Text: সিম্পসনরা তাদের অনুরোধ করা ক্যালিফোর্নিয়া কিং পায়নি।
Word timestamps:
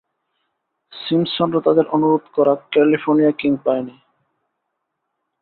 সিম্পসনরা 0.93 1.59
তাদের 1.61 1.85
অনুরোধ 1.87 2.23
করা 2.33 2.53
ক্যালিফোর্নিয়া 2.71 3.31
কিং 3.31 3.51
পায়নি। 3.65 3.95